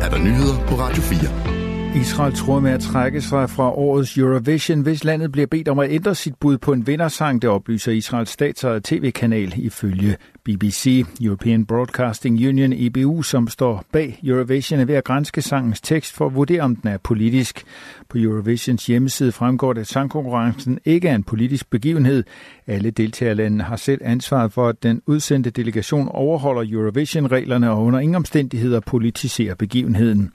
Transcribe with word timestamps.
er 0.00 0.10
der 0.10 0.18
nyheder 0.18 0.66
på 0.68 0.74
Radio 0.74 1.02
4. 1.02 2.00
Israel 2.00 2.34
tror 2.34 2.60
med 2.60 2.70
at 2.70 2.80
trække 2.80 3.20
sig 3.20 3.50
fra 3.50 3.70
årets 3.70 4.18
Eurovision, 4.18 4.80
hvis 4.80 5.04
landet 5.04 5.32
bliver 5.32 5.46
bedt 5.46 5.68
om 5.68 5.78
at 5.78 5.90
ændre 5.90 6.14
sit 6.14 6.34
bud 6.40 6.58
på 6.58 6.72
en 6.72 6.86
vindersang, 6.86 7.42
det 7.42 7.50
oplyser 7.50 7.92
Israels 7.92 8.30
statsejede 8.30 8.80
tv-kanal 8.84 9.52
ifølge 9.56 10.16
BBC. 10.44 11.04
European 11.20 11.66
Broadcasting 11.66 12.48
Union, 12.48 12.72
EBU, 12.72 13.22
som 13.22 13.48
står 13.48 13.84
bag 13.92 14.20
Eurovision, 14.24 14.80
er 14.80 14.84
ved 14.84 14.94
at 14.94 15.04
grænske 15.04 15.42
sangens 15.42 15.80
tekst 15.80 16.14
for 16.14 16.26
at 16.26 16.34
vurdere, 16.34 16.60
om 16.60 16.76
den 16.76 16.90
er 16.90 16.98
politisk. 16.98 17.64
På 18.08 18.18
Eurovisions 18.18 18.86
hjemmeside 18.86 19.32
fremgår 19.32 19.72
det, 19.72 19.80
at 19.80 19.86
sangkonkurrencen 19.86 20.78
ikke 20.84 21.08
er 21.08 21.14
en 21.14 21.22
politisk 21.22 21.70
begivenhed. 21.70 22.24
Alle 22.66 22.90
deltagerlandene 22.90 23.64
har 23.64 23.76
selv 23.76 24.00
ansvaret 24.04 24.52
for, 24.52 24.68
at 24.68 24.82
den 24.82 25.02
udsendte 25.06 25.50
delegation 25.50 26.08
overholder 26.08 26.64
Eurovision-reglerne 26.72 27.70
og 27.70 27.82
under 27.82 27.98
ingen 27.98 28.14
omstændigheder 28.14 28.80
politiserer 28.80 29.54
begivenheden. 29.54 30.32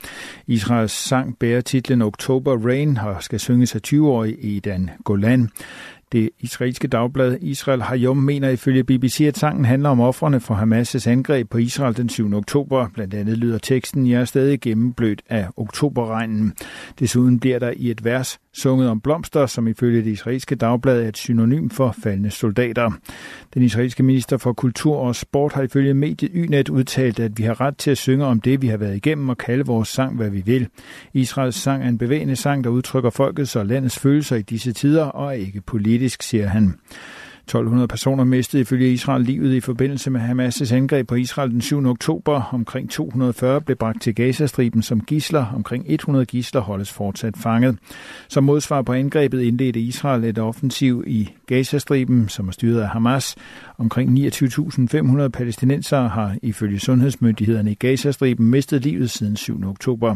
Israels 0.48 0.92
sang 0.92 1.38
bærer 1.40 1.62
titlen 1.62 2.02
October 2.02 2.58
Rain 2.66 2.98
og 2.98 3.24
skal 3.24 3.40
synges 3.40 3.76
af 3.76 3.80
20-årige 3.88 4.58
Edan 4.58 4.90
Golan. 5.04 5.50
Det 6.16 6.30
israelske 6.40 6.88
dagblad 6.88 7.38
Israel 7.42 7.82
Hayom 7.82 8.18
mener 8.18 8.50
ifølge 8.50 8.84
BBC, 8.84 9.22
at 9.22 9.38
sangen 9.38 9.66
handler 9.66 9.90
om 9.90 10.00
offrene 10.00 10.40
for 10.40 10.56
Hamas' 10.56 11.10
angreb 11.10 11.50
på 11.50 11.58
Israel 11.58 11.98
den 11.98 12.10
7. 12.10 12.34
oktober. 12.34 12.88
Blandt 12.94 13.14
andet 13.14 13.38
lyder 13.38 13.58
teksten, 13.58 14.08
jeg 14.08 14.22
er 14.22 14.26
stadig 14.26 14.62
gennemblødt 14.62 15.22
af 15.30 15.48
oktoberregnen. 15.58 16.54
Desuden 17.00 17.40
bliver 17.40 17.60
der 17.60 17.74
i 17.76 17.92
et 17.92 18.06
vers 18.06 18.40
sunget 18.56 18.90
om 18.90 19.02
blomster, 19.02 19.46
som 19.46 19.68
ifølge 19.68 20.04
det 20.04 20.12
israelske 20.12 20.56
dagblad 20.56 21.04
er 21.04 21.08
et 21.08 21.18
synonym 21.18 21.70
for 21.70 21.96
faldende 22.04 22.32
soldater. 22.32 22.92
Den 23.54 23.64
israelske 23.64 24.04
minister 24.04 24.38
for 24.38 24.54
kultur 24.54 24.98
og 24.98 25.16
sport 25.16 25.54
har 25.54 25.64
ifølge 25.64 25.94
mediet 25.94 26.32
Ynet 26.36 26.70
udtalt, 26.70 27.20
at 27.20 27.38
vi 27.38 27.44
har 27.44 27.62
ret 27.62 27.78
til 27.78 27.92
at 27.92 27.98
synge 27.98 28.26
om 28.26 28.42
det, 28.42 28.62
vi 28.62 28.68
har 28.68 28.78
været 28.78 28.96
igennem 28.96 29.30
og 29.30 29.38
kalde 29.38 29.66
vores 29.66 29.88
sang, 29.88 30.16
hvad 30.16 30.30
vi 30.30 30.42
vil. 30.46 30.68
Israels 31.14 31.56
sang 31.56 31.84
er 31.84 31.88
en 31.88 31.98
bevægende 31.98 32.36
sang, 32.36 32.64
der 32.64 32.70
udtrykker 32.70 33.10
folkets 33.10 33.56
og 33.56 33.66
landets 33.66 34.00
følelser 34.00 34.36
i 34.36 34.42
disse 34.42 34.74
tider 34.74 35.04
og 35.06 35.28
er 35.28 35.32
ikke 35.32 35.62
politisk, 35.62 36.24
siger 36.24 36.48
han. 36.48 36.76
1200 37.46 37.88
personer 37.88 38.24
mistede 38.24 38.62
ifølge 38.62 38.92
Israel 38.92 39.22
livet 39.22 39.54
i 39.54 39.60
forbindelse 39.60 40.10
med 40.10 40.22
Hamas' 40.22 40.76
angreb 40.76 41.08
på 41.08 41.16
Israel 41.16 41.52
den 41.52 41.62
7. 41.62 41.86
oktober. 41.86 42.50
Omkring 42.54 42.90
240 42.90 43.62
blev 43.62 43.78
bragt 43.78 44.02
til 44.02 44.16
Gazastriben 44.16 44.82
som 44.82 45.02
gisler. 45.02 45.46
Omkring 45.56 45.86
100 45.88 46.26
gisler 46.26 46.62
holdes 46.62 46.92
fortsat 46.92 47.38
fanget. 47.38 47.78
Som 48.28 48.44
modsvar 48.44 48.82
på 48.82 48.94
angrebet 48.94 49.42
indledte 49.42 49.80
Israel 49.80 50.24
et 50.24 50.40
offensiv 50.40 51.04
i 51.08 51.30
Gazastriben, 51.48 52.30
som 52.30 52.48
er 52.48 52.52
styret 52.52 52.82
af 52.82 52.90
Hamas. 52.90 53.36
Omkring 53.78 54.20
29.500 54.20 55.28
palæstinensere 55.28 56.10
har 56.10 56.36
ifølge 56.42 56.80
sundhedsmyndighederne 56.80 57.72
i 57.72 57.76
Gazastriben 57.76 58.50
mistet 58.50 58.82
livet 58.82 59.10
siden 59.10 59.36
7. 59.36 59.68
oktober. 59.68 60.16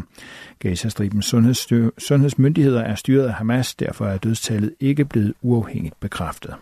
Gazastribens 0.58 1.26
sundhedsmyndigheder 1.98 2.80
er 2.80 2.94
styret 2.94 3.26
af 3.26 3.32
Hamas, 3.32 3.74
derfor 3.74 4.06
er 4.06 4.18
dødstallet 4.18 4.74
ikke 4.80 5.04
blevet 5.04 5.34
uafhængigt 5.42 6.00
bekræftet. 6.00 6.54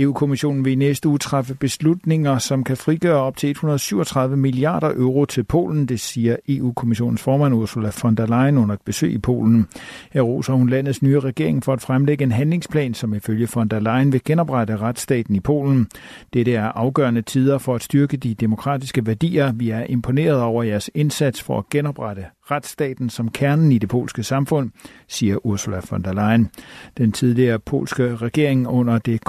EU-kommissionen 0.00 0.64
vil 0.64 0.72
i 0.72 0.74
næste 0.74 1.08
uge 1.08 1.18
træffe 1.18 1.54
beslutninger, 1.54 2.38
som 2.38 2.64
kan 2.64 2.76
frigøre 2.76 3.16
op 3.16 3.36
til 3.36 3.50
137 3.50 4.36
milliarder 4.36 4.92
euro 4.96 5.24
til 5.24 5.44
Polen, 5.44 5.86
det 5.86 6.00
siger 6.00 6.36
EU-kommissionens 6.48 7.22
formand 7.22 7.54
Ursula 7.54 7.90
von 8.02 8.14
der 8.14 8.26
Leyen 8.26 8.58
under 8.58 8.74
et 8.74 8.80
besøg 8.84 9.12
i 9.12 9.18
Polen. 9.18 9.66
Her 10.12 10.22
roser 10.22 10.52
hun 10.52 10.68
landets 10.68 11.02
nye 11.02 11.20
regering 11.20 11.64
for 11.64 11.72
at 11.72 11.80
fremlægge 11.80 12.22
en 12.22 12.32
handlingsplan, 12.32 12.94
som 12.94 13.14
ifølge 13.14 13.48
von 13.54 13.68
der 13.68 13.80
Leyen 13.80 14.12
vil 14.12 14.24
genoprette 14.24 14.76
retsstaten 14.76 15.34
i 15.34 15.40
Polen. 15.40 15.88
Dette 16.34 16.54
er 16.54 16.64
afgørende 16.64 17.22
tider 17.22 17.58
for 17.58 17.74
at 17.74 17.82
styrke 17.82 18.16
de 18.16 18.34
demokratiske 18.34 19.06
værdier. 19.06 19.52
Vi 19.52 19.70
er 19.70 19.84
imponeret 19.88 20.42
over 20.42 20.62
jeres 20.62 20.90
indsats 20.94 21.42
for 21.42 21.58
at 21.58 21.68
genoprette 21.70 22.24
retsstaten 22.50 23.10
som 23.10 23.30
kernen 23.30 23.72
i 23.72 23.78
det 23.78 23.88
polske 23.88 24.22
samfund, 24.22 24.70
siger 25.08 25.46
Ursula 25.46 25.80
von 25.90 26.02
der 26.02 26.12
Leyen. 26.12 26.50
Den 26.98 27.12
tidligere 27.12 27.58
polske 27.58 28.16
regering 28.16 28.68
under 28.68 28.98
det 28.98 29.20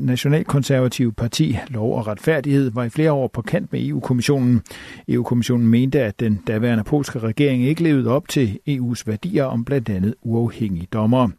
nationalkonservative 0.00 1.12
parti 1.12 1.58
Lov 1.68 1.98
og 1.98 2.06
Retfærdighed 2.06 2.70
var 2.70 2.84
i 2.84 2.88
flere 2.88 3.12
år 3.12 3.28
på 3.28 3.42
kant 3.42 3.72
med 3.72 3.86
EU-kommissionen. 3.86 4.62
EU-kommissionen 5.08 5.66
mente, 5.66 6.00
at 6.00 6.20
den 6.20 6.42
daværende 6.46 6.84
polske 6.84 7.18
regering 7.18 7.64
ikke 7.64 7.82
levede 7.82 8.10
op 8.10 8.28
til 8.28 8.58
EU's 8.68 9.02
værdier 9.06 9.44
om 9.44 9.64
blandt 9.64 9.88
andet 9.88 10.14
uafhængige 10.22 10.88
dommere. 10.92 11.30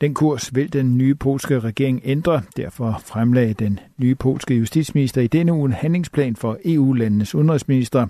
Den 0.00 0.14
kurs 0.14 0.54
vil 0.54 0.72
den 0.72 0.98
nye 0.98 1.14
polske 1.14 1.60
regering 1.60 2.00
ændre. 2.04 2.42
Derfor 2.56 3.02
fremlagde 3.04 3.54
den 3.54 3.80
nye 3.98 4.14
polske 4.14 4.54
justitsminister 4.54 5.20
i 5.20 5.26
denne 5.26 5.52
uge 5.52 5.66
en 5.66 5.72
handlingsplan 5.72 6.36
for 6.36 6.58
EU-landenes 6.64 7.34
udenrigsminister. 7.34 8.06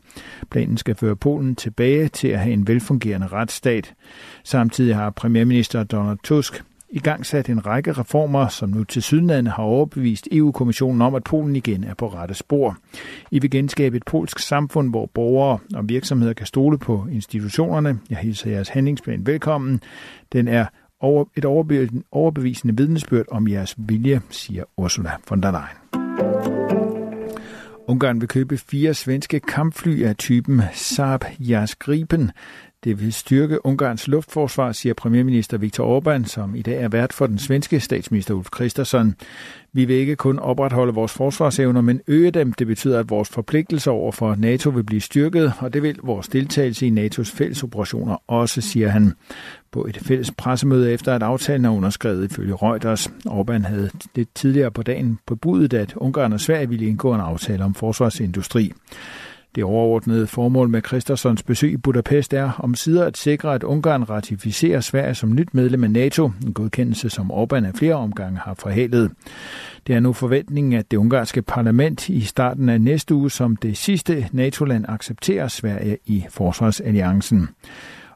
Planen 0.50 0.76
skal 0.76 0.94
føre 0.94 1.16
Polen 1.16 1.56
tilbage 1.56 2.09
til 2.09 2.28
at 2.28 2.38
have 2.38 2.53
en 2.53 2.69
velfungerende 2.69 3.26
retsstat. 3.26 3.94
Samtidig 4.44 4.97
har 4.97 5.10
premierminister 5.10 5.84
Donald 5.84 6.19
Tusk 6.25 6.65
i 6.91 6.98
gang 6.98 7.27
sat 7.27 7.48
en 7.48 7.66
række 7.66 7.93
reformer, 7.93 8.48
som 8.48 8.69
nu 8.69 8.84
til 8.84 9.03
sydlandet 9.03 9.53
har 9.53 9.62
overbevist 9.62 10.28
EU-kommissionen 10.32 11.03
om, 11.03 11.15
at 11.15 11.25
Polen 11.25 11.56
igen 11.56 11.84
er 11.84 11.94
på 11.94 12.09
rette 12.09 12.34
spor. 12.34 12.77
I 13.31 13.38
vil 13.38 13.50
genskabe 13.50 13.97
et 13.97 14.04
polsk 14.04 14.38
samfund, 14.38 14.91
hvor 14.91 15.06
borgere 15.06 15.59
og 15.75 15.88
virksomheder 15.88 16.32
kan 16.32 16.47
stole 16.47 16.78
på 16.78 17.06
institutionerne. 17.12 17.98
Jeg 18.10 18.19
hilser 18.19 18.50
jeres 18.50 18.69
handlingsplan 18.69 19.27
velkommen. 19.27 19.81
Den 20.32 20.48
er 20.48 20.66
over, 21.00 21.25
et 21.36 21.44
overbevisende 22.12 22.76
vidnesbyrd 22.76 23.26
om 23.31 23.48
jeres 23.48 23.75
vilje, 23.78 24.20
siger 24.31 24.64
Ursula 24.76 25.10
von 25.28 25.42
der 25.42 25.50
Leyen. 25.50 25.88
Ungarn 27.88 28.20
vil 28.20 28.28
købe 28.28 28.59
fire 28.59 28.94
svenske 28.94 29.41
kampfly 29.41 30.03
af 30.03 30.16
typen 30.16 30.62
Saab 30.72 31.25
Jas 31.38 31.76
Gripen. 31.76 32.31
Det 32.84 33.00
vil 33.00 33.12
styrke 33.12 33.66
Ungarns 33.66 34.09
luftforsvar, 34.09 34.72
siger 34.72 34.94
premierminister 34.94 35.59
Viktor 35.59 36.00
Orbán, 36.00 36.25
som 36.25 36.55
i 36.55 36.62
dag 36.62 36.83
er 36.83 36.89
vært 36.89 37.12
for 37.12 37.27
den 37.27 37.39
svenske 37.39 37.81
statsminister 37.81 38.34
Ulf 38.34 38.49
Christensen. 38.55 39.15
Vi 39.72 39.84
vil 39.84 39.97
ikke 39.97 40.16
kun 40.16 40.39
opretholde 40.39 40.94
vores 40.94 41.12
forsvarsevner, 41.12 41.81
men 41.81 42.00
øge 42.06 42.31
dem. 42.31 42.53
Det 42.53 42.66
betyder, 42.66 42.99
at 42.99 43.11
vores 43.11 43.28
forpligtelser 43.28 43.91
over 43.91 44.12
for 44.12 44.34
NATO 44.34 44.71
vil 44.71 44.84
blive 44.84 45.00
styrket, 45.00 45.53
og 45.59 45.72
det 45.72 45.83
vil 45.83 45.99
vores 46.03 46.28
deltagelse 46.28 46.87
i 46.87 46.91
NATO's 46.91 47.37
fælles 47.37 47.62
operationer 47.62 48.16
også, 48.27 48.61
siger 48.61 48.89
han. 48.89 49.12
På 49.72 49.87
et 49.87 49.97
fælles 49.97 50.31
pressemøde 50.31 50.93
efter, 50.93 51.15
at 51.15 51.22
aftalen 51.22 51.65
er 51.65 51.71
underskrevet 51.71 52.31
ifølge 52.31 52.55
Reuters. 52.55 53.06
Orbán 53.06 53.66
havde 53.66 53.91
lidt 54.15 54.34
tidligere 54.34 54.71
på 54.71 54.83
dagen 54.83 55.19
på 55.27 55.34
at 55.72 55.95
Ungarn 55.97 56.33
og 56.33 56.41
Sverige 56.41 56.69
ville 56.69 56.87
indgå 56.87 57.15
en 57.15 57.21
aftale 57.21 57.65
om 57.65 57.75
forsvarsindustri. 57.75 58.72
Det 59.58 59.64
overordnede 59.64 60.26
formål 60.26 60.69
med 60.69 60.82
Christersons 60.86 61.42
besøg 61.42 61.72
i 61.72 61.76
Budapest 61.76 62.34
er 62.34 62.50
om 62.58 62.74
sider 62.74 63.04
at 63.04 63.16
sikre, 63.16 63.54
at 63.54 63.62
Ungarn 63.62 64.02
ratificerer 64.02 64.80
Sverige 64.80 65.14
som 65.14 65.34
nyt 65.34 65.54
medlem 65.54 65.84
af 65.84 65.91
NATO, 65.91 66.30
en 66.46 66.52
godkendelse, 66.52 67.10
som 67.10 67.30
Orbán 67.32 67.66
af 67.66 67.74
flere 67.74 67.94
omgange 67.94 68.38
har 68.38 68.54
forhalet. 68.54 69.10
Det 69.86 69.94
er 69.94 70.00
nu 70.00 70.12
forventningen, 70.12 70.72
at 70.72 70.91
det 70.91 70.97
ungarske 70.97 71.42
parlament 71.42 72.08
i 72.08 72.20
starten 72.20 72.68
af 72.68 72.80
næste 72.80 73.14
uge 73.14 73.30
som 73.30 73.56
det 73.56 73.76
sidste 73.76 74.28
NATO-land 74.32 74.84
accepterer 74.88 75.48
Sverige 75.48 75.98
i 76.06 76.24
forsvarsalliancen. 76.30 77.48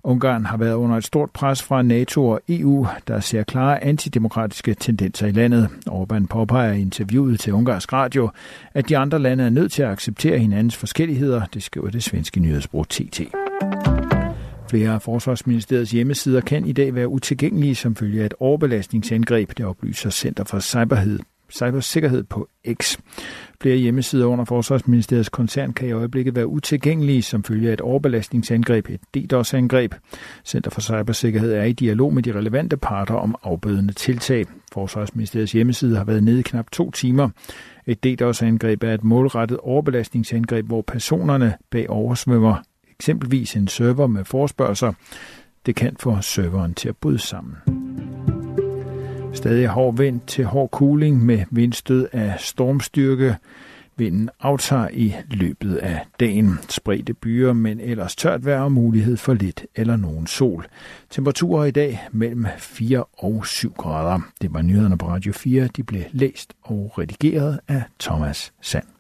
Ungarn 0.05 0.45
har 0.45 0.57
været 0.57 0.75
under 0.75 0.97
et 0.97 1.05
stort 1.05 1.31
pres 1.31 1.63
fra 1.63 1.83
NATO 1.83 2.29
og 2.29 2.41
EU, 2.49 2.87
der 3.09 3.21
ser 3.21 3.43
klare 3.43 3.85
antidemokratiske 3.85 4.75
tendenser 4.75 5.27
i 5.27 5.33
landet. 5.33 5.69
Orbán 5.91 6.27
påpeger 6.27 6.73
i 6.73 6.81
interviewet 6.81 7.41
til 7.41 7.53
Ungarsk 7.53 7.93
Radio, 7.93 8.31
at 8.75 8.89
de 8.89 8.97
andre 8.97 9.19
lande 9.19 9.45
er 9.45 9.51
nødt 9.51 9.73
til 9.73 9.83
at 9.83 9.89
acceptere 9.89 10.39
hinandens 10.39 10.77
forskelligheder, 10.77 11.47
det 11.55 11.63
skriver 11.63 11.91
det 11.91 12.03
svenske 12.03 12.41
nyhedsbrug 12.41 12.89
TT. 12.89 13.21
Flere 14.71 14.91
af 14.91 15.03
Forsvarsministeriets 15.03 15.91
hjemmesider 15.91 16.41
kan 16.41 16.67
i 16.67 16.73
dag 16.73 16.95
være 16.95 17.09
utilgængelige 17.09 17.75
som 17.75 17.97
følge 17.97 18.23
af 18.23 18.27
et 18.27 18.35
overbelastningsangreb, 18.41 19.51
det 19.57 19.67
oplyser 19.67 20.11
Center 20.11 20.45
for 20.45 20.61
Cyberhed 20.61 21.19
cybersikkerhed 21.53 22.25
på 22.25 22.49
X. 22.73 22.99
Flere 23.61 23.77
hjemmesider 23.77 24.27
under 24.27 24.45
Forsvarsministeriets 24.45 25.29
koncern 25.29 25.73
kan 25.73 25.89
i 25.89 25.93
øjeblikket 25.93 26.37
være 26.37 26.47
utilgængelige 26.47 27.23
som 27.23 27.45
følge 27.45 27.69
af 27.69 27.73
et 27.73 27.81
overbelastningsangreb, 27.81 28.89
et 28.89 29.01
DDoS-angreb. 29.15 29.95
Center 30.45 30.71
for 30.71 30.81
Cybersikkerhed 30.81 31.53
er 31.53 31.63
i 31.63 31.73
dialog 31.73 32.15
med 32.15 32.23
de 32.23 32.33
relevante 32.33 32.77
parter 32.77 33.15
om 33.15 33.35
afbødende 33.43 33.93
tiltag. 33.93 34.47
Forsvarsministeriets 34.73 35.53
hjemmeside 35.53 35.97
har 35.97 36.05
været 36.05 36.25
nede 36.25 36.39
i 36.39 36.43
knap 36.43 36.71
to 36.71 36.91
timer. 36.91 37.29
Et 37.87 38.05
DDoS-angreb 38.05 38.83
er 38.83 38.95
et 38.95 39.05
målrettet 39.05 39.59
overbelastningsangreb, 39.59 40.67
hvor 40.67 40.83
personerne 40.83 41.55
bag 41.71 41.91
oversvømmer 41.91 42.57
eksempelvis 42.91 43.57
en 43.57 43.69
server 43.69 44.07
med 44.07 44.25
forspørgseler. 44.25 44.93
Det 45.67 45.75
kan 45.77 45.97
få 46.01 46.21
serveren 46.21 46.75
til 46.75 46.89
at 46.89 46.97
bryde 46.97 47.19
sammen. 47.19 47.82
Stadig 49.35 49.67
hård 49.67 49.97
vind 49.97 50.21
til 50.27 50.45
hård 50.45 50.71
kuling 50.71 51.25
med 51.25 51.45
vindstød 51.51 52.09
af 52.13 52.35
stormstyrke. 52.39 53.37
Vinden 53.97 54.31
aftager 54.41 54.89
i 54.93 55.15
løbet 55.31 55.77
af 55.77 56.07
dagen. 56.21 56.59
Spredte 56.69 57.15
byer, 57.15 57.53
men 57.53 57.81
ellers 57.81 58.17
tørt 58.17 58.45
vejr 58.45 58.61
og 58.61 58.73
mulighed 58.73 59.17
for 59.17 59.35
lidt 59.35 59.67
eller 59.75 59.97
nogen 59.97 60.27
sol. 60.27 60.67
Temperaturer 61.11 61.65
i 61.65 61.71
dag 61.71 62.09
mellem 62.13 62.47
4 62.59 63.05
og 63.19 63.47
7 63.47 63.73
grader. 63.73 64.21
Det 64.43 64.55
var 64.55 64.63
nyhederne 64.63 64.99
på 64.99 65.09
Radio 65.09 65.33
4. 65.33 65.69
De 65.77 65.83
blev 65.83 66.03
læst 66.13 66.55
og 66.63 66.93
redigeret 66.99 67.61
af 67.69 67.83
Thomas 68.01 68.53
Sand. 68.61 68.92